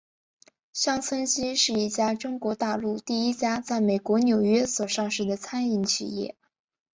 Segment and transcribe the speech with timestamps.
[0.73, 6.35] 乡村基是一家中国大陆第一家在美国纽交所上市的餐饮企业。